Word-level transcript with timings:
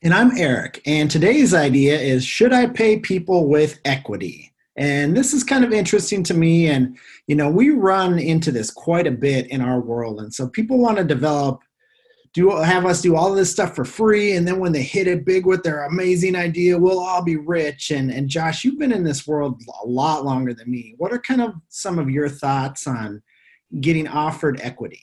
And 0.00 0.14
I'm 0.14 0.36
Eric. 0.38 0.80
And 0.86 1.10
today's 1.10 1.52
idea 1.52 1.98
is 1.98 2.24
Should 2.24 2.52
I 2.52 2.66
pay 2.66 3.00
people 3.00 3.48
with 3.48 3.80
equity? 3.84 4.52
And 4.76 5.16
this 5.16 5.34
is 5.34 5.42
kind 5.42 5.64
of 5.64 5.72
interesting 5.72 6.22
to 6.24 6.34
me. 6.34 6.68
And, 6.68 6.96
you 7.26 7.34
know, 7.34 7.50
we 7.50 7.70
run 7.70 8.20
into 8.20 8.52
this 8.52 8.70
quite 8.70 9.08
a 9.08 9.12
bit 9.12 9.48
in 9.48 9.60
our 9.60 9.80
world. 9.80 10.20
And 10.20 10.32
so 10.32 10.48
people 10.48 10.78
want 10.78 10.98
to 10.98 11.04
develop, 11.04 11.62
do 12.32 12.50
have 12.50 12.86
us 12.86 13.02
do 13.02 13.16
all 13.16 13.34
this 13.34 13.50
stuff 13.50 13.74
for 13.74 13.84
free. 13.84 14.36
And 14.36 14.46
then 14.46 14.60
when 14.60 14.70
they 14.70 14.84
hit 14.84 15.08
it 15.08 15.24
big 15.24 15.46
with 15.46 15.64
their 15.64 15.84
amazing 15.86 16.36
idea, 16.36 16.78
we'll 16.78 17.00
all 17.00 17.24
be 17.24 17.36
rich. 17.36 17.90
And, 17.90 18.12
and 18.12 18.28
Josh, 18.28 18.62
you've 18.62 18.78
been 18.78 18.92
in 18.92 19.02
this 19.02 19.26
world 19.26 19.60
a 19.82 19.86
lot 19.86 20.24
longer 20.24 20.54
than 20.54 20.70
me. 20.70 20.94
What 20.98 21.12
are 21.12 21.18
kind 21.18 21.42
of 21.42 21.54
some 21.70 21.98
of 21.98 22.08
your 22.08 22.28
thoughts 22.28 22.86
on 22.86 23.20
getting 23.80 24.06
offered 24.06 24.60
equity? 24.60 25.02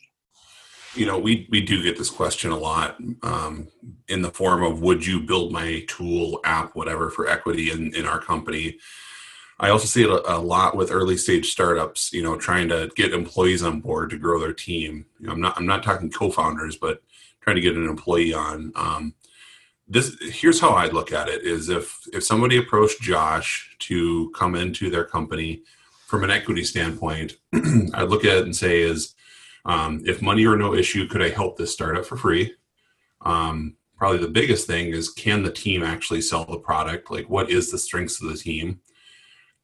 You 0.95 1.05
know 1.05 1.17
we 1.17 1.48
we 1.49 1.62
do 1.62 1.84
get 1.84 1.98
this 1.98 2.09
question 2.09 2.52
a 2.52 2.58
lot 2.58 2.98
um, 3.23 3.67
in 4.08 4.22
the 4.22 4.31
form 4.31 4.63
of 4.63 4.81
would 4.81 5.05
you 5.05 5.20
build 5.22 5.52
my 5.52 5.84
tool 5.88 6.40
app 6.44 6.76
whatever 6.76 7.09
for 7.09 7.27
equity 7.27 7.72
in 7.72 7.94
in 7.95 8.05
our 8.05 8.20
company? 8.20 8.77
I 9.58 9.70
also 9.70 9.86
see 9.86 10.03
it 10.03 10.09
a, 10.09 10.36
a, 10.36 10.38
lot 10.38 10.76
with 10.76 10.91
early 10.91 11.16
stage 11.16 11.52
startups 11.52 12.12
you 12.13 12.23
know 12.23 12.38
trying 12.38 12.70
to 12.70 12.89
get 12.95 13.14
employees 13.14 13.64
on 13.64 13.81
board 13.81 14.09
to 14.11 14.17
grow 14.17 14.39
their 14.39 14.53
team. 14.53 15.06
You 15.19 15.28
know, 15.28 15.34
i'm 15.34 15.42
not 15.42 15.58
i'm 15.58 15.66
not 15.66 15.84
talking 15.84 16.11
co-founders 16.11 16.78
but 16.78 17.02
trying 17.41 17.56
to 17.56 17.62
get 17.62 17.75
an 17.75 17.88
employee 17.88 18.34
on. 18.34 18.72
Um, 18.75 19.14
this 19.88 20.17
here's 20.19 20.59
how 20.59 20.72
i 20.72 20.88
look 20.88 21.12
at 21.12 21.30
it 21.30 21.44
is 21.44 21.69
if 21.69 22.00
if 22.12 22.23
somebody 22.23 22.58
approached 22.58 23.02
josh 23.02 23.75
to 23.78 24.31
come 24.31 24.56
into 24.56 24.89
their 24.89 25.03
company 25.03 25.62
from 26.08 26.23
an 26.23 26.31
equity 26.31 26.64
standpoint 26.64 27.34
i'd 27.53 28.09
look 28.09 28.25
at 28.25 28.38
it 28.38 28.45
and 28.45 28.56
say 28.56 28.81
is 28.81 29.14
um, 29.66 30.03
if 30.05 30.21
money 30.21 30.45
are 30.45 30.55
no 30.55 30.75
issue, 30.75 31.08
could 31.08 31.21
I 31.21 31.30
help 31.30 31.58
this 31.58 31.73
startup 31.73 32.05
for 32.05 32.17
free? 32.17 32.53
Um, 33.21 33.75
probably 33.97 34.19
the 34.19 34.27
biggest 34.27 34.67
thing 34.67 34.88
is 34.88 35.09
can 35.09 35.44
the 35.44 35.52
team 35.52 35.83
actually 35.83 36.22
sell 36.22 36.45
the 36.45 36.59
product? 36.59 37.09
Like, 37.09 37.30
what 37.30 37.49
is 37.49 37.72
the 37.72 37.77
strengths 37.77 38.22
of 38.22 38.30
the 38.30 38.38
team? 38.38 38.81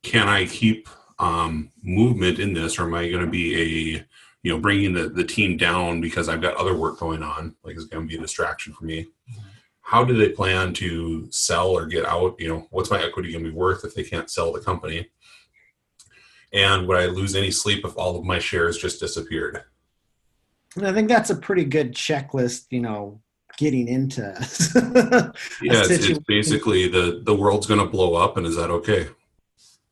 Can 0.01 0.27
I 0.27 0.45
keep 0.45 0.89
um, 1.19 1.69
movement 1.83 2.39
in 2.39 2.53
this, 2.53 2.79
or 2.79 2.83
am 2.83 2.95
I 2.95 3.09
going 3.09 3.23
to 3.23 3.31
be 3.31 3.55
a 3.55 4.05
you 4.43 4.51
know 4.51 4.59
bringing 4.59 4.93
the, 4.93 5.09
the 5.09 5.23
team 5.23 5.55
down 5.55 6.01
because 6.01 6.27
I've 6.27 6.41
got 6.41 6.55
other 6.55 6.75
work 6.75 6.97
going 6.97 7.21
on? 7.21 7.55
Like, 7.63 7.75
it's 7.75 7.85
going 7.85 8.07
to 8.07 8.11
be 8.11 8.17
a 8.17 8.21
distraction 8.21 8.73
for 8.73 8.85
me. 8.85 9.07
How 9.81 10.03
do 10.03 10.17
they 10.17 10.29
plan 10.29 10.73
to 10.75 11.29
sell 11.31 11.69
or 11.69 11.85
get 11.85 12.05
out? 12.05 12.39
You 12.39 12.47
know, 12.47 12.67
what's 12.71 12.89
my 12.89 13.03
equity 13.03 13.33
going 13.33 13.43
to 13.43 13.51
be 13.51 13.55
worth 13.55 13.83
if 13.83 13.93
they 13.93 14.03
can't 14.03 14.31
sell 14.31 14.51
the 14.51 14.61
company? 14.61 15.09
And 16.53 16.87
would 16.87 16.97
I 16.97 17.05
lose 17.05 17.35
any 17.35 17.51
sleep 17.51 17.85
if 17.85 17.97
all 17.97 18.17
of 18.17 18.25
my 18.25 18.39
shares 18.39 18.77
just 18.77 18.99
disappeared? 18.99 19.63
And 20.75 20.87
I 20.87 20.93
think 20.93 21.09
that's 21.09 21.29
a 21.29 21.35
pretty 21.35 21.65
good 21.65 21.93
checklist, 21.93 22.67
you 22.69 22.81
know, 22.81 23.21
getting 23.57 23.87
into. 23.87 24.21
yeah, 25.61 25.83
it's, 25.83 26.07
it's, 26.07 26.19
basically 26.19 26.87
the 26.87 27.21
the 27.23 27.35
world's 27.35 27.67
going 27.67 27.79
to 27.79 27.85
blow 27.85 28.15
up, 28.15 28.37
and 28.37 28.45
is 28.45 28.55
that 28.55 28.69
okay? 28.71 29.07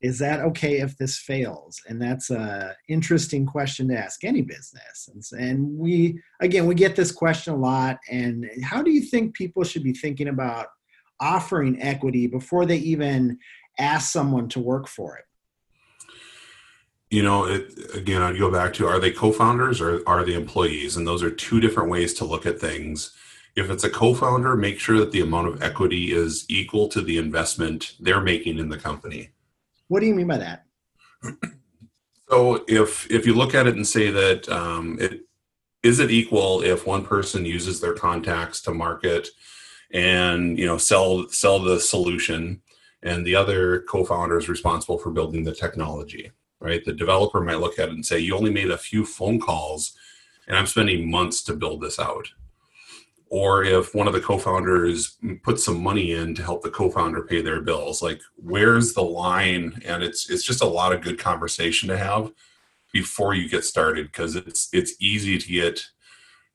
Is 0.02 0.18
that 0.20 0.40
okay 0.40 0.80
if 0.80 0.98
this 0.98 1.18
fails? 1.18 1.82
And 1.88 2.02
that's 2.02 2.30
a 2.30 2.76
interesting 2.88 3.46
question 3.46 3.90
to 3.90 3.98
ask 3.98 4.24
any 4.24 4.42
business. 4.42 5.10
And, 5.14 5.42
and 5.42 5.78
we 5.78 6.22
again 6.40 6.66
we 6.66 6.76
get 6.76 6.96
this 6.96 7.12
question 7.12 7.54
a 7.54 7.58
lot. 7.58 7.98
And 8.10 8.50
how 8.64 8.82
do 8.82 8.92
you 8.92 9.02
think 9.02 9.36
people 9.36 9.64
should 9.64 9.84
be 9.84 9.94
thinking 9.94 10.30
about 10.30 10.68
offering 11.20 11.82
equity 11.82 12.28
before 12.28 12.66
they 12.66 12.78
even 12.78 13.38
ask 13.78 14.12
someone 14.12 14.48
to 14.50 14.60
work 14.62 14.88
for 14.88 15.18
it? 15.18 15.26
You 17.10 17.24
know 17.24 17.46
it, 17.46 17.96
again 17.96 18.22
i'd 18.22 18.38
go 18.38 18.52
back 18.52 18.74
to 18.74 18.88
are 18.88 19.00
they 19.00 19.12
co-founders 19.12 19.82
or 19.82 20.02
are 20.08 20.24
they 20.24 20.34
employees? 20.34 20.98
And 20.98 21.08
those 21.08 21.24
are 21.24 21.32
two 21.32 21.60
different 21.60 21.90
ways 21.90 22.14
to 22.16 22.26
look 22.26 22.46
at 22.46 22.60
things. 22.60 23.12
If 23.56 23.70
it's 23.70 23.84
a 23.84 23.90
co-founder 23.90 24.56
make 24.56 24.80
sure 24.80 25.00
that 25.00 25.12
the 25.12 25.22
amount 25.22 25.48
of 25.48 25.62
equity 25.62 26.12
is 26.12 26.46
equal 26.50 26.88
to 26.90 27.02
the 27.02 27.18
investment 27.18 27.96
they're 28.00 28.22
making 28.22 28.60
in 28.60 28.70
the 28.70 28.78
company. 28.78 29.30
What 29.88 30.02
do 30.02 30.06
you 30.06 30.16
mean 30.16 30.28
by 30.28 30.38
that? 30.38 30.66
So 32.30 32.64
if 32.68 33.10
if 33.10 33.26
you 33.26 33.34
look 33.34 33.56
at 33.56 33.66
it 33.66 33.76
and 33.76 33.88
say 33.88 34.12
that 34.12 34.48
um, 34.50 34.98
it 35.02 35.22
is 35.82 36.00
it 36.00 36.12
equal 36.12 36.62
if 36.62 36.86
one 36.86 37.04
person 37.04 37.46
uses 37.46 37.80
their 37.80 37.94
contacts 37.94 38.62
to 38.62 38.72
market 38.72 39.30
and 39.92 40.58
you 40.58 40.66
know 40.66 40.78
sell 40.78 41.28
sell 41.30 41.60
the 41.60 41.80
solution 41.80 42.62
and 43.02 43.26
the 43.26 43.36
other 43.36 43.82
co-founder 43.90 44.38
is 44.38 44.50
responsible 44.50 45.00
for 45.00 45.10
building 45.10 45.44
the 45.44 45.56
technology 45.56 46.32
right? 46.60 46.84
The 46.84 46.94
developer 46.94 47.42
might 47.42 47.60
look 47.60 47.80
at 47.80 47.90
it 47.90 47.96
and 47.96 48.06
say, 48.06 48.20
you 48.20 48.36
only 48.36 48.52
made 48.52 48.72
a 48.72 48.78
few 48.78 49.06
phone 49.06 49.40
calls 49.40 49.94
and 50.48 50.58
I'm 50.58 50.66
spending 50.66 51.10
months 51.10 51.44
to 51.44 51.54
build 51.54 51.82
this 51.82 52.00
out. 52.00 52.28
Or 53.30 53.64
if 53.64 53.94
one 53.94 54.08
of 54.08 54.14
the 54.14 54.22
co-founders 54.22 55.18
put 55.44 55.60
some 55.60 55.84
money 55.84 56.14
in 56.14 56.34
to 56.34 56.44
help 56.44 56.64
the 56.64 56.72
co-founder 56.72 57.22
pay 57.24 57.42
their 57.42 57.62
bills, 57.62 58.02
like 58.02 58.20
where's 58.36 58.94
the 58.94 59.04
line? 59.04 59.80
And 59.86 60.02
it's 60.02 60.32
it's 60.32 60.44
just 60.44 60.64
a 60.64 60.68
lot 60.68 60.94
of 60.94 61.02
good 61.02 61.20
conversation 61.20 61.90
to 61.90 61.98
have 61.98 62.32
before 62.92 63.36
you 63.36 63.48
get 63.48 63.64
started 63.64 64.08
because 64.08 64.36
it's 64.36 64.70
it's 64.74 64.96
easy 65.00 65.38
to 65.38 65.48
get 65.48 65.86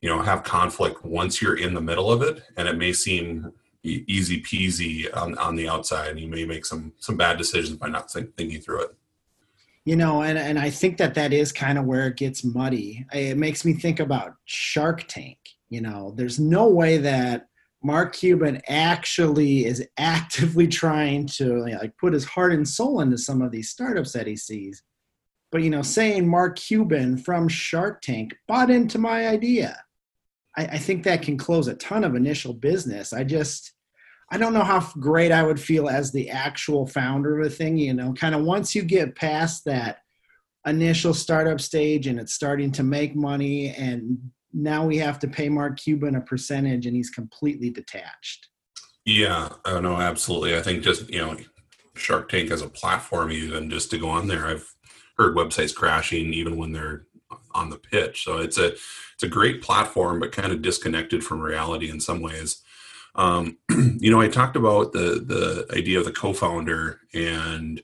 you 0.00 0.10
know 0.10 0.20
have 0.20 0.42
conflict 0.42 1.04
once 1.04 1.40
you're 1.40 1.56
in 1.56 1.74
the 1.74 1.80
middle 1.80 2.10
of 2.10 2.22
it 2.22 2.42
and 2.56 2.66
it 2.66 2.76
may 2.76 2.92
seem 2.92 3.52
easy 3.84 4.42
peasy 4.42 5.06
on, 5.16 5.36
on 5.38 5.56
the 5.56 5.68
outside 5.68 6.10
and 6.10 6.18
you 6.18 6.26
may 6.26 6.44
make 6.44 6.64
some 6.64 6.92
some 6.98 7.16
bad 7.16 7.38
decisions 7.38 7.76
by 7.76 7.88
not 7.88 8.10
think, 8.10 8.34
thinking 8.36 8.60
through 8.60 8.82
it 8.82 8.96
you 9.84 9.96
know 9.96 10.22
and, 10.22 10.38
and 10.38 10.58
i 10.58 10.70
think 10.70 10.96
that 10.96 11.14
that 11.14 11.32
is 11.32 11.52
kind 11.52 11.78
of 11.78 11.84
where 11.84 12.06
it 12.06 12.16
gets 12.16 12.44
muddy. 12.44 13.04
It 13.12 13.36
makes 13.36 13.64
me 13.64 13.74
think 13.74 14.00
about 14.00 14.34
shark 14.44 15.06
tank 15.08 15.38
you 15.74 15.80
know? 15.80 16.12
There's 16.16 16.38
no 16.38 16.68
way 16.68 16.98
that 16.98 17.48
mark 17.82 18.14
cuban 18.14 18.62
actually 18.68 19.66
is 19.66 19.86
actively 19.98 20.66
trying 20.66 21.26
to 21.26 21.64
like 21.64 21.96
put 21.98 22.12
his 22.12 22.24
heart 22.24 22.52
and 22.52 22.66
soul 22.66 23.00
into 23.00 23.18
some 23.18 23.42
of 23.42 23.50
these 23.50 23.70
startups 23.70 24.12
that 24.12 24.26
he 24.26 24.36
sees. 24.36 24.82
But 25.50 25.62
you 25.62 25.70
know 25.70 25.82
saying 25.82 26.28
mark 26.28 26.56
cuban 26.56 27.18
from 27.18 27.48
shark 27.48 28.02
tank 28.02 28.34
bought 28.48 28.70
into 28.70 28.98
my 28.98 29.28
idea 29.28 29.80
I, 30.56 30.64
I 30.64 30.78
think 30.78 31.04
that 31.04 31.22
can 31.22 31.36
close 31.36 31.68
a 31.68 31.74
ton 31.74 32.04
of 32.04 32.14
initial 32.14 32.52
business. 32.52 33.12
I 33.12 33.24
just 33.24 33.72
I 34.30 34.38
don't 34.38 34.54
know 34.54 34.64
how 34.64 34.80
great 35.00 35.32
I 35.32 35.42
would 35.42 35.60
feel 35.60 35.88
as 35.88 36.10
the 36.10 36.30
actual 36.30 36.86
founder 36.86 37.38
of 37.38 37.46
a 37.46 37.50
thing. 37.50 37.76
You 37.76 37.94
know, 37.94 38.12
kind 38.12 38.34
of 38.34 38.42
once 38.42 38.74
you 38.74 38.82
get 38.82 39.16
past 39.16 39.64
that 39.66 39.98
initial 40.66 41.12
startup 41.12 41.60
stage 41.60 42.06
and 42.06 42.18
it's 42.18 42.32
starting 42.32 42.72
to 42.72 42.82
make 42.82 43.14
money, 43.14 43.74
and 43.74 44.18
now 44.52 44.86
we 44.86 44.98
have 44.98 45.18
to 45.20 45.28
pay 45.28 45.48
Mark 45.48 45.78
Cuban 45.78 46.16
a 46.16 46.20
percentage, 46.20 46.86
and 46.86 46.96
he's 46.96 47.10
completely 47.10 47.70
detached. 47.70 48.48
Yeah, 49.04 49.50
oh, 49.66 49.80
no, 49.80 49.96
absolutely. 49.96 50.56
I 50.56 50.62
think 50.62 50.82
just 50.82 51.10
you 51.10 51.18
know, 51.18 51.36
Shark 51.94 52.28
Tank 52.28 52.50
as 52.50 52.62
a 52.62 52.68
platform, 52.68 53.30
even 53.30 53.70
just 53.70 53.90
to 53.90 53.98
go 53.98 54.08
on 54.08 54.28
there, 54.28 54.46
I've 54.46 54.74
heard 55.16 55.36
websites 55.36 55.74
crashing 55.74 56.32
even 56.32 56.56
when 56.56 56.72
they're 56.72 57.06
on 57.54 57.70
the 57.70 57.78
pitch. 57.78 58.24
So 58.24 58.38
it's 58.38 58.58
a 58.58 58.68
it's 58.68 59.22
a 59.22 59.28
great 59.28 59.62
platform, 59.62 60.18
but 60.18 60.32
kind 60.32 60.52
of 60.52 60.62
disconnected 60.62 61.22
from 61.22 61.40
reality 61.40 61.88
in 61.88 62.00
some 62.00 62.20
ways. 62.20 62.62
Um, 63.14 63.58
you 63.70 64.10
know, 64.10 64.20
I 64.20 64.28
talked 64.28 64.56
about 64.56 64.92
the 64.92 65.24
the 65.24 65.66
idea 65.76 65.98
of 65.98 66.04
the 66.04 66.12
co-founder 66.12 67.00
and 67.12 67.82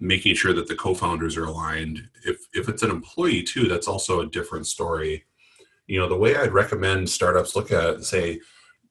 making 0.00 0.34
sure 0.34 0.52
that 0.52 0.68
the 0.68 0.76
co-founders 0.76 1.36
are 1.36 1.44
aligned. 1.44 2.08
If 2.24 2.46
if 2.54 2.68
it's 2.68 2.82
an 2.82 2.90
employee 2.90 3.42
too, 3.42 3.66
that's 3.66 3.88
also 3.88 4.20
a 4.20 4.26
different 4.26 4.66
story. 4.66 5.24
You 5.86 5.98
know, 5.98 6.08
the 6.08 6.16
way 6.16 6.36
I'd 6.36 6.52
recommend 6.52 7.08
startups 7.08 7.56
look 7.56 7.72
at 7.72 7.84
it 7.84 7.94
and 7.96 8.04
say, 8.04 8.40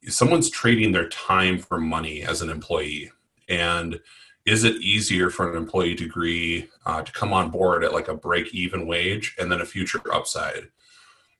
someone's 0.07 0.49
trading 0.49 0.91
their 0.91 1.09
time 1.09 1.59
for 1.59 1.79
money 1.79 2.23
as 2.23 2.41
an 2.41 2.49
employee, 2.49 3.11
and 3.47 3.99
is 4.45 4.63
it 4.63 4.81
easier 4.81 5.29
for 5.29 5.51
an 5.51 5.57
employee 5.57 5.93
to 5.93 6.05
agree 6.05 6.69
uh, 6.85 7.01
to 7.03 7.11
come 7.11 7.33
on 7.33 7.51
board 7.51 7.83
at 7.83 7.93
like 7.93 8.07
a 8.07 8.15
break 8.15 8.53
even 8.53 8.87
wage 8.87 9.35
and 9.37 9.51
then 9.51 9.61
a 9.61 9.65
future 9.65 10.01
upside? 10.11 10.69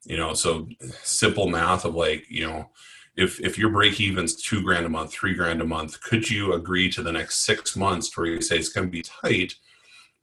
You 0.03 0.17
know, 0.17 0.33
so 0.33 0.67
simple 1.03 1.47
math 1.47 1.85
of 1.85 1.95
like, 1.95 2.29
you 2.29 2.45
know, 2.45 2.69
if 3.17 3.39
if 3.39 3.57
your 3.57 3.69
break 3.69 3.99
even's 3.99 4.35
two 4.35 4.61
grand 4.61 4.85
a 4.85 4.89
month, 4.89 5.11
three 5.11 5.33
grand 5.33 5.61
a 5.61 5.65
month, 5.65 5.99
could 6.01 6.29
you 6.29 6.53
agree 6.53 6.89
to 6.91 7.01
the 7.01 7.11
next 7.11 7.45
six 7.45 7.75
months 7.75 8.15
where 8.15 8.27
you 8.27 8.41
say 8.41 8.57
it's 8.57 8.69
going 8.69 8.87
to 8.87 8.91
be 8.91 9.01
tight, 9.01 9.55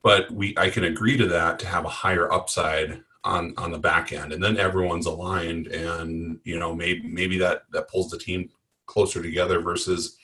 but 0.02 0.31
we 0.31 0.55
I 0.56 0.70
can 0.70 0.85
agree 0.85 1.17
to 1.17 1.26
that 1.26 1.58
to 1.58 1.67
have 1.67 1.85
a 1.85 1.91
higher 1.91 2.32
upside 2.32 3.02
on 3.25 3.52
on 3.56 3.73
the 3.73 3.79
back 3.79 4.12
end, 4.12 4.32
and 4.32 4.43
then 4.43 4.56
everyone's 4.58 5.06
aligned, 5.06 5.67
and 5.67 6.38
you 6.44 6.58
know 6.58 6.75
maybe 6.75 7.06
maybe 7.08 7.37
that 7.38 7.64
that 7.73 7.91
pulls 7.91 8.11
the 8.11 8.19
team 8.19 8.49
closer 8.87 9.20
together 9.23 9.61
versus 9.61 10.17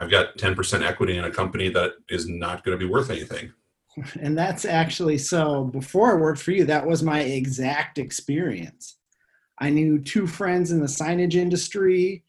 I've 0.00 0.10
got 0.10 0.36
10% 0.36 0.82
equity 0.82 1.16
in 1.16 1.24
a 1.24 1.30
company 1.30 1.68
that 1.68 1.92
is 2.08 2.28
not 2.28 2.64
going 2.64 2.76
to 2.76 2.84
be 2.84 2.90
worth 2.90 3.10
anything. 3.10 3.52
And 4.20 4.36
that's 4.36 4.66
actually 4.66 5.16
so 5.16 5.64
before 5.64 6.12
I 6.12 6.20
worked 6.20 6.42
for 6.42 6.50
you, 6.50 6.66
that 6.66 6.86
was 6.86 7.02
my 7.02 7.20
exact 7.20 7.96
experience. 7.96 8.96
I 9.58 9.70
knew 9.70 9.98
two 9.98 10.26
friends 10.26 10.70
in 10.70 10.80
the 10.80 10.86
signage 10.86 11.34
industry 11.34 12.24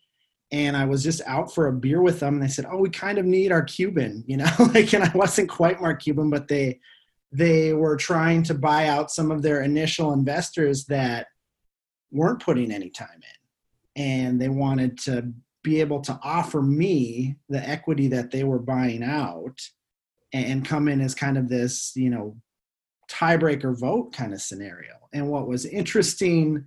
and 0.51 0.77
I 0.77 0.85
was 0.85 1.03
just 1.03 1.21
out 1.25 1.53
for 1.53 1.67
a 1.67 1.73
beer 1.73 2.01
with 2.01 2.19
them. 2.19 2.35
And 2.35 2.43
they 2.43 2.47
said, 2.47 2.65
"Oh, 2.69 2.77
we 2.77 2.89
kind 2.89 3.17
of 3.17 3.25
need 3.25 3.51
our 3.51 3.63
Cuban," 3.63 4.23
you 4.27 4.37
know, 4.37 4.49
like, 4.73 4.93
and 4.93 5.03
I 5.03 5.11
wasn't 5.13 5.49
quite 5.49 5.81
Mark 5.81 6.01
Cuban, 6.01 6.29
but 6.29 6.47
they 6.47 6.79
they 7.31 7.73
were 7.73 7.97
trying 7.97 8.43
to 8.43 8.53
buy 8.53 8.87
out 8.87 9.11
some 9.11 9.31
of 9.31 9.41
their 9.41 9.61
initial 9.61 10.13
investors 10.13 10.85
that 10.85 11.27
weren't 12.11 12.41
putting 12.41 12.71
any 12.71 12.89
time 12.89 13.21
in, 13.95 14.01
and 14.03 14.41
they 14.41 14.49
wanted 14.49 14.97
to 14.99 15.33
be 15.63 15.81
able 15.81 15.99
to 15.99 16.17
offer 16.23 16.61
me 16.61 17.35
the 17.49 17.67
equity 17.67 18.07
that 18.07 18.31
they 18.31 18.45
were 18.45 18.59
buying 18.59 19.03
out 19.03 19.59
and 20.31 20.65
come 20.65 20.87
in 20.87 21.01
as 21.01 21.13
kind 21.13 21.37
of 21.37 21.49
this, 21.49 21.91
you 21.95 22.09
know, 22.09 22.37
tiebreaker 23.09 23.77
vote 23.77 24.13
kind 24.13 24.33
of 24.33 24.41
scenario. 24.41 24.93
And 25.11 25.27
what 25.29 25.47
was 25.47 25.65
interesting 25.65 26.65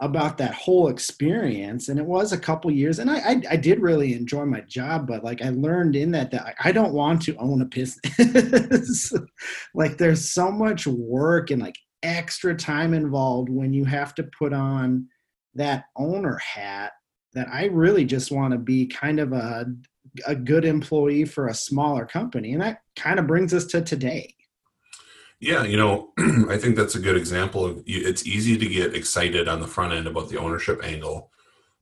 about 0.00 0.36
that 0.36 0.52
whole 0.52 0.88
experience 0.88 1.88
and 1.88 1.98
it 1.98 2.04
was 2.04 2.32
a 2.32 2.38
couple 2.38 2.70
years 2.70 2.98
and 2.98 3.10
I, 3.10 3.16
I, 3.16 3.42
I 3.52 3.56
did 3.56 3.80
really 3.80 4.12
enjoy 4.12 4.44
my 4.44 4.60
job 4.62 5.06
but 5.06 5.24
like 5.24 5.40
i 5.40 5.48
learned 5.48 5.96
in 5.96 6.10
that 6.10 6.30
that 6.32 6.54
i 6.62 6.70
don't 6.70 6.92
want 6.92 7.22
to 7.22 7.36
own 7.36 7.62
a 7.62 7.64
business. 7.64 9.12
Like 9.74 9.98
there's 9.98 10.32
so 10.32 10.50
much 10.50 10.86
work 10.86 11.50
and 11.50 11.62
like 11.62 11.76
extra 12.02 12.54
time 12.54 12.94
involved 12.94 13.48
when 13.48 13.72
you 13.72 13.84
have 13.84 14.14
to 14.16 14.22
put 14.38 14.52
on 14.52 15.08
that 15.54 15.84
owner 15.96 16.36
hat 16.36 16.92
that 17.32 17.48
i 17.50 17.64
really 17.66 18.04
just 18.04 18.30
want 18.30 18.52
to 18.52 18.58
be 18.58 18.86
kind 18.86 19.18
of 19.18 19.32
a 19.32 19.66
a 20.26 20.34
good 20.34 20.64
employee 20.64 21.24
for 21.24 21.48
a 21.48 21.54
smaller 21.54 22.04
company 22.06 22.52
and 22.52 22.62
that 22.62 22.82
kind 22.96 23.18
of 23.18 23.26
brings 23.26 23.52
us 23.52 23.64
to 23.64 23.80
today 23.80 24.35
yeah, 25.40 25.64
you 25.64 25.76
know, 25.76 26.12
I 26.48 26.56
think 26.56 26.76
that's 26.76 26.94
a 26.94 27.00
good 27.00 27.16
example 27.16 27.64
of 27.64 27.82
it's 27.86 28.26
easy 28.26 28.56
to 28.56 28.66
get 28.66 28.94
excited 28.94 29.48
on 29.48 29.60
the 29.60 29.66
front 29.66 29.92
end 29.92 30.06
about 30.06 30.28
the 30.28 30.38
ownership 30.38 30.80
angle. 30.82 31.30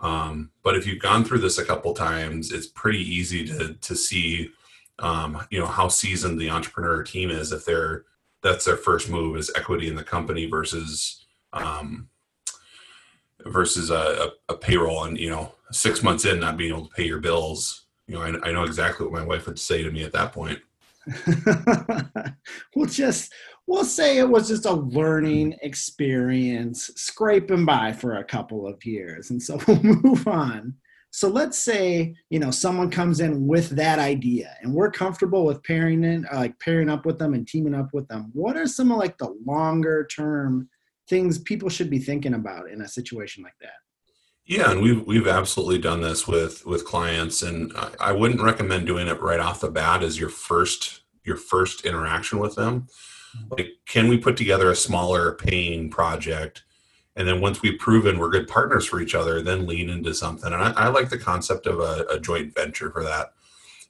Um, 0.00 0.50
but 0.62 0.76
if 0.76 0.86
you've 0.86 1.02
gone 1.02 1.24
through 1.24 1.38
this 1.38 1.58
a 1.58 1.64
couple 1.64 1.94
times, 1.94 2.52
it's 2.52 2.66
pretty 2.66 3.00
easy 3.00 3.46
to 3.46 3.74
to 3.74 3.94
see, 3.94 4.50
um, 4.98 5.46
you 5.50 5.60
know, 5.60 5.66
how 5.66 5.88
seasoned 5.88 6.40
the 6.40 6.50
entrepreneur 6.50 7.02
team 7.02 7.30
is 7.30 7.52
if 7.52 7.64
they're 7.64 8.04
that's 8.42 8.64
their 8.64 8.76
first 8.76 9.08
move 9.08 9.36
is 9.36 9.50
equity 9.56 9.88
in 9.88 9.94
the 9.94 10.04
company 10.04 10.46
versus 10.46 11.24
um, 11.52 12.08
versus 13.46 13.90
a, 13.90 13.94
a, 14.48 14.52
a 14.52 14.56
payroll 14.56 15.04
and 15.04 15.18
you 15.18 15.30
know 15.30 15.52
six 15.70 16.02
months 16.02 16.24
in 16.24 16.40
not 16.40 16.56
being 16.56 16.72
able 16.72 16.86
to 16.86 16.94
pay 16.94 17.04
your 17.04 17.20
bills. 17.20 17.86
You 18.06 18.14
know, 18.14 18.22
I, 18.22 18.48
I 18.48 18.52
know 18.52 18.64
exactly 18.64 19.06
what 19.06 19.20
my 19.20 19.24
wife 19.24 19.46
would 19.46 19.58
say 19.58 19.82
to 19.82 19.90
me 19.90 20.02
at 20.02 20.12
that 20.12 20.32
point. 20.32 20.58
we'll 22.74 22.86
just 22.86 23.32
we'll 23.66 23.84
say 23.84 24.18
it 24.18 24.28
was 24.28 24.48
just 24.48 24.66
a 24.66 24.72
learning 24.72 25.56
experience 25.62 26.90
scraping 26.96 27.64
by 27.64 27.92
for 27.92 28.16
a 28.16 28.24
couple 28.24 28.66
of 28.66 28.84
years. 28.84 29.30
And 29.30 29.42
so 29.42 29.58
we'll 29.68 29.82
move 29.82 30.26
on. 30.26 30.74
So 31.10 31.28
let's 31.28 31.58
say 31.58 32.14
you 32.30 32.38
know 32.38 32.50
someone 32.50 32.90
comes 32.90 33.20
in 33.20 33.46
with 33.46 33.70
that 33.70 33.98
idea 33.98 34.56
and 34.62 34.74
we're 34.74 34.90
comfortable 34.90 35.44
with 35.44 35.62
pairing 35.62 36.04
in 36.04 36.26
uh, 36.32 36.38
like 36.38 36.58
pairing 36.58 36.90
up 36.90 37.06
with 37.06 37.18
them 37.18 37.34
and 37.34 37.46
teaming 37.46 37.74
up 37.74 37.90
with 37.92 38.08
them. 38.08 38.30
What 38.32 38.56
are 38.56 38.66
some 38.66 38.90
of 38.90 38.98
like 38.98 39.16
the 39.18 39.34
longer 39.46 40.06
term 40.06 40.68
things 41.08 41.38
people 41.38 41.68
should 41.68 41.90
be 41.90 41.98
thinking 41.98 42.34
about 42.34 42.70
in 42.70 42.80
a 42.80 42.88
situation 42.88 43.44
like 43.44 43.54
that 43.60 43.83
yeah, 44.46 44.70
and 44.70 44.82
we've 44.82 45.06
we've 45.06 45.26
absolutely 45.26 45.78
done 45.78 46.02
this 46.02 46.28
with 46.28 46.66
with 46.66 46.84
clients, 46.84 47.42
and 47.42 47.72
I, 47.76 47.90
I 48.00 48.12
wouldn't 48.12 48.42
recommend 48.42 48.86
doing 48.86 49.08
it 49.08 49.20
right 49.20 49.40
off 49.40 49.60
the 49.60 49.70
bat 49.70 50.02
as 50.02 50.18
your 50.18 50.28
first 50.28 51.00
your 51.24 51.36
first 51.36 51.86
interaction 51.86 52.38
with 52.38 52.54
them. 52.54 52.88
Mm-hmm. 53.36 53.54
Like, 53.56 53.68
can 53.86 54.08
we 54.08 54.18
put 54.18 54.36
together 54.36 54.70
a 54.70 54.76
smaller 54.76 55.32
paying 55.32 55.88
project, 55.88 56.64
and 57.16 57.26
then 57.26 57.40
once 57.40 57.62
we've 57.62 57.78
proven 57.78 58.18
we're 58.18 58.28
good 58.28 58.46
partners 58.46 58.84
for 58.84 59.00
each 59.00 59.14
other, 59.14 59.40
then 59.40 59.66
lean 59.66 59.88
into 59.88 60.12
something. 60.12 60.52
And 60.52 60.62
I, 60.62 60.72
I 60.72 60.88
like 60.88 61.08
the 61.08 61.18
concept 61.18 61.66
of 61.66 61.80
a, 61.80 62.04
a, 62.10 62.20
joint 62.20 62.54
venture 62.54 62.90
for 62.90 63.02
that. 63.02 63.32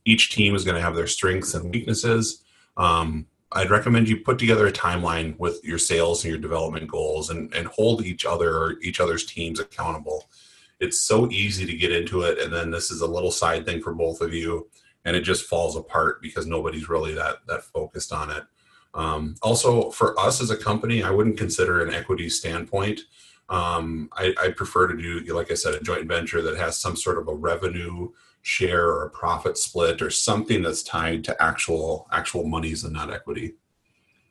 Each 0.04 0.30
team 0.30 0.54
is 0.54 0.64
going 0.64 0.76
to 0.76 0.82
have 0.82 0.94
their 0.94 1.08
strengths 1.08 1.54
and 1.54 1.70
weaknesses. 1.70 2.44
Um, 2.76 3.26
I'd 3.50 3.70
recommend 3.70 4.08
you 4.08 4.18
put 4.18 4.38
together 4.38 4.66
a 4.66 4.72
timeline 4.72 5.36
with 5.38 5.64
your 5.64 5.78
sales 5.78 6.22
and 6.22 6.30
your 6.30 6.40
development 6.40 6.86
goals, 6.86 7.30
and 7.30 7.52
and 7.54 7.66
hold 7.66 8.06
each 8.06 8.24
other 8.24 8.56
or 8.56 8.74
each 8.82 9.00
other's 9.00 9.26
teams 9.26 9.58
accountable 9.58 10.28
it's 10.84 11.00
so 11.00 11.28
easy 11.30 11.66
to 11.66 11.76
get 11.76 11.90
into 11.90 12.22
it 12.22 12.38
and 12.38 12.52
then 12.52 12.70
this 12.70 12.90
is 12.90 13.00
a 13.00 13.06
little 13.06 13.30
side 13.30 13.64
thing 13.64 13.80
for 13.80 13.94
both 13.94 14.20
of 14.20 14.32
you 14.32 14.68
and 15.04 15.16
it 15.16 15.22
just 15.22 15.46
falls 15.46 15.76
apart 15.76 16.22
because 16.22 16.46
nobody's 16.46 16.88
really 16.88 17.14
that 17.14 17.38
that 17.46 17.64
focused 17.64 18.12
on 18.12 18.30
it. 18.30 18.44
Um, 18.94 19.34
also 19.42 19.90
for 19.90 20.18
us 20.20 20.40
as 20.40 20.50
a 20.50 20.56
company 20.56 21.02
i 21.02 21.10
wouldn't 21.10 21.38
consider 21.38 21.82
an 21.82 21.92
equity 21.92 22.28
standpoint. 22.28 23.00
Um, 23.48 24.08
I, 24.12 24.34
I 24.40 24.50
prefer 24.50 24.86
to 24.88 24.96
do 24.96 25.34
like 25.34 25.50
i 25.50 25.54
said 25.54 25.74
a 25.74 25.80
joint 25.80 26.06
venture 26.06 26.42
that 26.42 26.56
has 26.56 26.78
some 26.78 26.96
sort 26.96 27.18
of 27.18 27.28
a 27.28 27.34
revenue 27.34 28.10
share 28.42 28.88
or 28.88 29.06
a 29.06 29.10
profit 29.10 29.56
split 29.56 30.02
or 30.02 30.10
something 30.10 30.62
that's 30.62 30.82
tied 30.82 31.24
to 31.24 31.42
actual 31.42 32.06
actual 32.12 32.44
monies 32.44 32.84
and 32.84 32.92
not 32.92 33.12
equity 33.12 33.54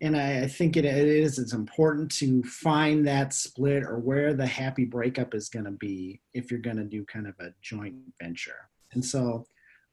and 0.04 0.18
I, 0.18 0.42
I 0.42 0.48
think 0.48 0.76
it, 0.76 0.84
it 0.84 1.08
is 1.08 1.40
it's 1.40 1.54
important 1.54 2.12
to 2.18 2.44
find 2.44 3.08
that 3.08 3.34
split 3.34 3.84
or 3.84 3.98
where 4.00 4.34
the 4.34 4.46
happy 4.46 4.84
breakup 4.84 5.34
is 5.34 5.48
going 5.48 5.64
to 5.64 5.72
be 5.72 6.20
if 6.34 6.52
you're 6.52 6.60
going 6.60 6.78
to 6.78 6.84
do 6.84 7.06
kind 7.06 7.26
of 7.26 7.36
a 7.40 7.54
joint 7.62 7.96
venture. 8.22 8.70
And 8.92 9.04
so 9.04 9.46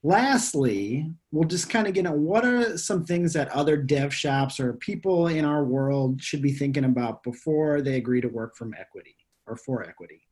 lastly 0.03 1.09
we'll 1.31 1.47
just 1.47 1.69
kind 1.69 1.87
of 1.87 1.93
get 1.93 2.05
at 2.05 2.17
what 2.17 2.43
are 2.43 2.77
some 2.77 3.05
things 3.05 3.31
that 3.33 3.47
other 3.49 3.77
dev 3.77 4.13
shops 4.13 4.59
or 4.59 4.73
people 4.73 5.27
in 5.27 5.45
our 5.45 5.63
world 5.63 6.21
should 6.21 6.41
be 6.41 6.51
thinking 6.51 6.85
about 6.85 7.23
before 7.23 7.81
they 7.81 7.95
agree 7.95 8.19
to 8.19 8.27
work 8.27 8.57
from 8.57 8.75
equity 8.77 9.15
or 9.47 9.55
for 9.55 9.81
equity? 9.81 10.27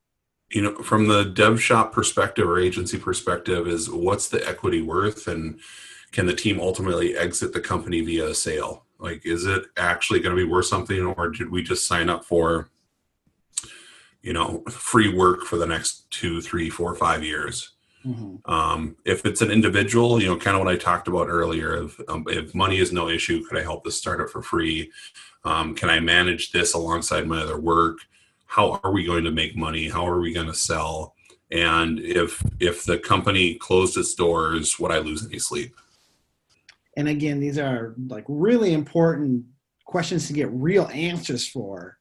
You 0.51 0.63
know 0.63 0.75
from 0.83 1.07
the 1.07 1.23
dev 1.23 1.61
shop 1.61 1.93
perspective 1.93 2.49
or 2.49 2.59
agency 2.59 2.97
perspective 2.97 3.65
is 3.65 3.89
what's 3.89 4.27
the 4.27 4.45
equity 4.45 4.81
worth 4.81 5.27
and 5.27 5.59
can 6.11 6.25
the 6.25 6.33
team 6.33 6.59
ultimately 6.59 7.15
exit 7.15 7.53
the 7.53 7.61
company 7.61 8.01
via 8.01 8.29
a 8.29 8.35
sale 8.35 8.87
like, 8.99 9.25
is 9.25 9.45
it 9.45 9.63
actually 9.77 10.19
going 10.19 10.35
to 10.35 10.43
be 10.45 10.49
worth 10.49 10.65
something, 10.65 11.05
or 11.05 11.29
did 11.29 11.49
we 11.49 11.63
just 11.63 11.87
sign 11.87 12.09
up 12.09 12.25
for, 12.25 12.69
you 14.21 14.33
know, 14.33 14.63
free 14.69 15.13
work 15.13 15.43
for 15.43 15.57
the 15.57 15.65
next 15.65 16.09
two, 16.11 16.41
three, 16.41 16.69
four, 16.69 16.93
five 16.95 17.23
years? 17.23 17.71
Mm-hmm. 18.05 18.51
Um, 18.51 18.95
if 19.05 19.25
it's 19.25 19.41
an 19.41 19.51
individual, 19.51 20.21
you 20.21 20.27
know, 20.27 20.37
kind 20.37 20.55
of 20.55 20.63
what 20.63 20.71
I 20.71 20.77
talked 20.77 21.07
about 21.07 21.27
earlier, 21.27 21.83
if, 21.83 21.99
um, 22.09 22.25
if 22.27 22.53
money 22.53 22.77
is 22.77 22.91
no 22.91 23.09
issue, 23.09 23.45
could 23.45 23.57
I 23.57 23.61
help 23.61 23.83
this 23.83 23.97
startup 23.97 24.29
for 24.29 24.41
free? 24.41 24.91
Um, 25.43 25.75
can 25.75 25.89
I 25.89 25.99
manage 25.99 26.51
this 26.51 26.73
alongside 26.73 27.27
my 27.27 27.41
other 27.41 27.59
work? 27.59 27.97
How 28.45 28.79
are 28.83 28.91
we 28.91 29.05
going 29.05 29.23
to 29.23 29.31
make 29.31 29.55
money? 29.55 29.87
How 29.87 30.05
are 30.07 30.19
we 30.19 30.33
going 30.33 30.47
to 30.47 30.53
sell? 30.53 31.15
And 31.51 31.99
if 31.99 32.43
if 32.59 32.85
the 32.85 32.97
company 32.97 33.55
closed 33.55 33.97
its 33.97 34.13
doors, 34.13 34.79
would 34.79 34.91
I 34.91 34.99
lose 34.99 35.25
any 35.25 35.39
sleep? 35.39 35.75
And 36.99 37.07
again 37.07 37.39
these 37.39 37.57
are 37.57 37.95
like 38.07 38.25
really 38.27 38.73
important 38.73 39.45
questions 39.85 40.27
to 40.27 40.33
get 40.33 40.51
real 40.51 40.89
answers 40.93 41.47
for. 41.47 41.97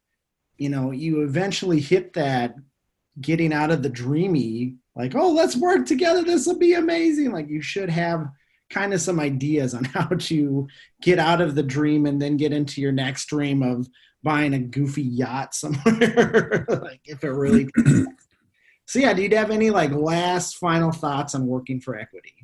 You 0.56 0.70
know 0.70 0.90
you 0.90 1.22
eventually 1.22 1.80
hit 1.80 2.14
that 2.14 2.56
getting 3.20 3.52
out 3.52 3.70
of 3.70 3.82
the 3.82 3.88
dreamy 3.88 4.76
like 4.96 5.14
oh 5.14 5.30
let's 5.30 5.56
work 5.56 5.86
together. 5.86 6.24
This 6.24 6.46
will 6.46 6.58
be 6.58 6.74
amazing. 6.74 7.30
Like 7.30 7.48
you 7.48 7.62
should 7.62 7.88
have 7.88 8.28
kind 8.70 8.92
of 8.92 9.00
some 9.00 9.20
ideas 9.20 9.72
on 9.72 9.84
how 9.94 10.08
to 10.08 10.66
get 11.00 11.20
out 11.20 11.40
of 11.40 11.54
the 11.54 11.62
dream 11.62 12.06
and 12.06 12.20
then 12.20 12.36
get 12.36 12.52
into 12.52 12.80
your 12.80 12.92
next 12.92 13.26
dream 13.26 13.62
of 13.62 13.88
buying 14.24 14.54
a 14.54 14.58
goofy 14.58 15.02
yacht 15.02 15.54
somewhere 15.54 16.66
like 16.68 17.00
if 17.04 17.22
it 17.22 17.30
really 17.30 17.68
so 18.84 18.98
yeah 18.98 19.14
do 19.14 19.22
you 19.22 19.36
have 19.36 19.52
any 19.52 19.70
like 19.70 19.92
last 19.92 20.58
final 20.58 20.90
thoughts 20.90 21.36
on 21.36 21.46
working 21.46 21.80
for 21.80 21.96
equity 21.96 22.34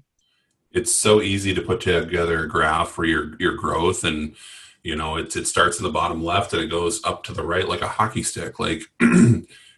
it's 0.75 0.95
so 0.95 1.23
easy 1.23 1.55
to 1.55 1.63
put 1.63 1.81
together 1.81 2.45
a 2.45 2.49
graph 2.49 2.91
for 2.91 3.05
your 3.05 3.37
your 3.39 3.55
growth 3.55 4.05
and 4.05 4.35
you 4.83 4.95
know 4.95 5.17
it, 5.17 5.35
it 5.35 5.47
starts 5.47 5.79
in 5.79 5.85
the 5.85 5.91
bottom 5.91 6.23
left 6.23 6.53
and 6.53 6.61
it 6.61 6.69
goes 6.69 7.03
up 7.05 7.23
to 7.25 7.33
the 7.33 7.45
right 7.45 7.69
like 7.69 7.81
a 7.81 7.89
hockey 7.89 8.23
stick. 8.23 8.59
Like 8.59 8.83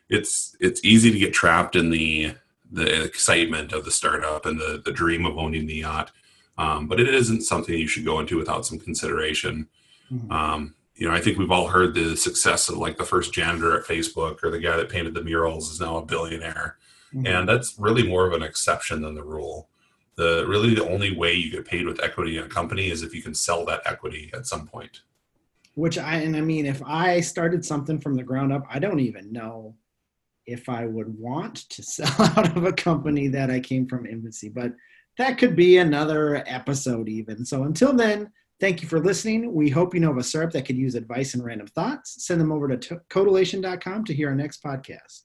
it's 0.09 0.57
it's 0.59 0.85
easy 0.85 1.13
to 1.13 1.19
get 1.19 1.35
trapped 1.35 1.77
in 1.77 1.91
the 1.91 2.35
the 2.73 3.05
excitement 3.05 3.73
of 3.73 3.85
the 3.85 3.91
startup 3.93 4.47
and 4.47 4.59
the 4.59 4.83
the 4.85 4.91
dream 4.91 5.25
of 5.25 5.39
owning 5.39 5.67
the 5.67 5.75
yacht. 5.77 6.11
Um, 6.59 6.89
but 6.89 6.99
it 6.99 7.13
isn't 7.13 7.43
something 7.43 7.79
you 7.79 7.87
should 7.87 8.07
go 8.07 8.19
into 8.19 8.39
without 8.39 8.65
some 8.67 8.79
consideration. 8.79 9.69
Mm-hmm. 10.11 10.31
um, 10.31 10.75
you 10.95 11.07
know 11.07 11.13
i 11.13 11.21
think 11.21 11.37
we've 11.37 11.51
all 11.51 11.67
heard 11.67 11.95
the 11.95 12.17
success 12.17 12.69
of 12.69 12.79
like 12.79 12.97
the 12.97 13.05
first 13.05 13.35
janitor 13.35 13.77
at 13.77 13.85
facebook 13.85 14.43
or 14.45 14.51
the 14.51 14.61
guy 14.61 14.77
that 14.77 14.89
painted 14.89 15.15
the 15.15 15.25
murals 15.25 15.69
is 15.69 15.81
now 15.81 15.97
a 15.97 16.07
billionaire. 16.07 16.77
Mm-hmm. 17.13 17.27
and 17.27 17.49
that's 17.49 17.75
really 17.77 18.07
more 18.07 18.25
of 18.25 18.33
an 18.33 18.45
exception 18.45 19.03
than 19.03 19.17
the 19.17 19.25
rule 19.25 19.69
the 20.17 20.45
really 20.47 20.75
the 20.75 20.89
only 20.89 21.17
way 21.17 21.33
you 21.33 21.51
get 21.51 21.67
paid 21.67 21.87
with 21.87 22.03
equity 22.03 22.39
in 22.39 22.45
a 22.45 22.49
company 22.49 22.91
is 22.91 23.03
if 23.03 23.15
you 23.15 23.23
can 23.23 23.35
sell 23.35 23.65
that 23.65 23.83
equity 23.85 24.31
at 24.35 24.47
some 24.47 24.67
point 24.67 25.03
which 25.75 25.99
i 25.99 26.17
and 26.17 26.37
i 26.37 26.41
mean 26.41 26.67
if 26.67 26.83
i 26.85 27.21
started 27.21 27.65
something 27.65 27.99
from 27.99 28.15
the 28.15 28.23
ground 28.23 28.53
up 28.53 28.65
i 28.71 28.79
don't 28.79 29.01
even 29.01 29.33
know 29.33 29.75
if 30.47 30.69
i 30.69 30.87
would 30.87 31.19
want 31.19 31.69
to 31.69 31.83
sell 31.97 32.15
out 32.37 32.57
of 32.57 32.65
a 32.65 32.73
company 32.73 33.29
that 33.29 33.51
i 33.51 33.61
came 33.61 33.87
from 33.87 34.07
infancy 34.07 34.49
but 34.49 34.73
that 35.19 35.39
could 35.39 35.57
be 35.57 35.79
another 35.79 36.45
episode, 36.47 37.09
even. 37.09 37.45
So 37.45 37.65
until 37.65 37.93
then, 37.93 38.31
thank 38.61 38.83
you 38.83 38.89
for 38.89 39.01
listening. 39.01 39.53
We 39.53 39.71
hope 39.71 39.95
you 39.95 40.01
know 40.01 40.11
of 40.11 40.19
a 40.19 40.23
startup 40.23 40.53
that 40.53 40.67
could 40.67 40.77
use 40.77 40.95
advice 40.95 41.35
and 41.35 41.45
random 41.45 41.67
thoughts. 41.69 42.27
Send 42.27 42.41
them 42.41 42.53
over 42.53 42.69
to 42.77 43.01
codelation.com 43.09 44.05
to 44.05 44.15
hear 44.15 44.29
our 44.29 44.35
next 44.35 44.63
podcast. 44.63 45.23